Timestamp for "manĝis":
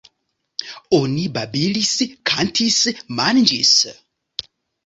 3.21-3.79